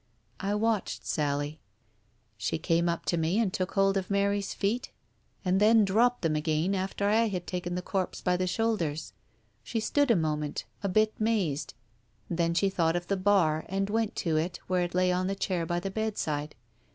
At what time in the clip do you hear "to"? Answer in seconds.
3.05-3.17, 14.15-14.37